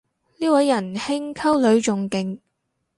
[0.39, 2.39] 呢位人兄溝女仲勁